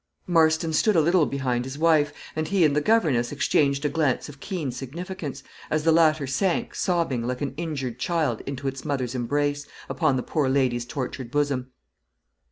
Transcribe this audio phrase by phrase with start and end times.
[0.25, 4.27] Marston stood a little behind his wife, and he and the governess exchanged a glance
[4.27, 9.13] of keen significance, as the latter sank, sobbing, like an injured child into its mother's
[9.13, 11.67] embrace, upon the poor lady's tortured bosom.